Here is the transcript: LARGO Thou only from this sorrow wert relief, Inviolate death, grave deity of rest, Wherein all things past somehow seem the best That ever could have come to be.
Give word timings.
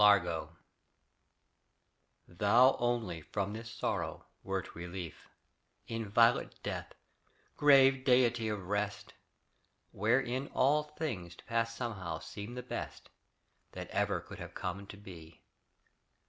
LARGO 0.01 0.57
Thou 2.27 2.75
only 2.79 3.21
from 3.21 3.53
this 3.53 3.69
sorrow 3.69 4.25
wert 4.41 4.73
relief, 4.73 5.29
Inviolate 5.85 6.55
death, 6.63 6.95
grave 7.55 8.03
deity 8.03 8.47
of 8.47 8.65
rest, 8.67 9.13
Wherein 9.91 10.47
all 10.55 10.81
things 10.85 11.35
past 11.35 11.77
somehow 11.77 12.17
seem 12.17 12.55
the 12.55 12.63
best 12.63 13.11
That 13.73 13.89
ever 13.91 14.19
could 14.21 14.39
have 14.39 14.55
come 14.55 14.87
to 14.87 14.97
be. 14.97 15.43